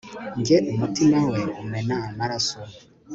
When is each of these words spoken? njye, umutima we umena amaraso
njye, 0.39 0.57
umutima 0.71 1.19
we 1.31 1.41
umena 1.61 1.95
amaraso 2.09 2.57